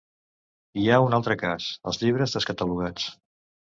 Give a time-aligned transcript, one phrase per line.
[0.83, 3.11] Hi ha un altre cas: els llibres descatalogats.